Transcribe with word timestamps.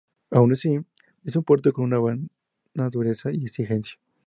Aun 0.31 0.51
así, 0.53 0.79
es 1.25 1.35
un 1.35 1.43
puerto 1.43 1.71
con 1.73 1.85
una 1.85 1.99
buena 1.99 2.25
dureza 2.89 3.31
y 3.31 3.45
exigencia. 3.45 3.99